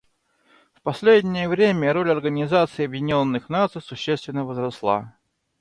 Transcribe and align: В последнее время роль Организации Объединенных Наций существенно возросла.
В 0.73 0.81
последнее 0.81 1.47
время 1.47 1.93
роль 1.93 2.09
Организации 2.11 2.85
Объединенных 2.85 3.49
Наций 3.49 3.83
существенно 3.83 4.43
возросла. 4.43 5.15